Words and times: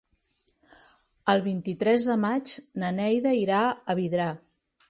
El 1.33 1.43
vint-i-tres 1.49 2.07
de 2.13 2.17
maig 2.25 2.57
na 2.85 2.93
Neida 3.01 3.37
irà 3.45 3.63
a 3.95 4.01
Vidrà. 4.01 4.31